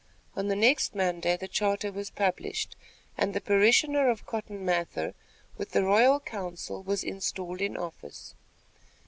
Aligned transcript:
On 0.35 0.47
the 0.47 0.55
next 0.55 0.95
Monday, 0.95 1.37
the 1.37 1.47
charter 1.47 1.91
was 1.91 2.09
published, 2.09 2.75
and 3.19 3.35
the 3.35 3.39
parishioner 3.39 4.09
of 4.09 4.25
Cotton 4.25 4.65
Mather, 4.65 5.13
with 5.59 5.73
the 5.73 5.83
royal 5.83 6.19
council, 6.19 6.81
was 6.81 7.03
installed 7.03 7.61
in 7.61 7.77
office. 7.77 8.33